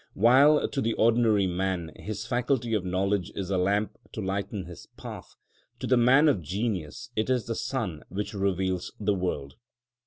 [0.15, 4.87] While to the ordinary man his faculty of knowledge is a lamp to lighten his
[4.97, 5.35] path,
[5.77, 9.57] to the man of genius it is the sun which reveals the world.